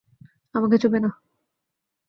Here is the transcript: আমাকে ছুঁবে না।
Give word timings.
আমাকে 0.55 0.75
ছুঁবে 0.77 0.99
না। 0.99 1.09